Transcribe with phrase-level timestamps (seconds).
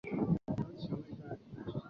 [0.03, 1.79] 它基本上就是一个气球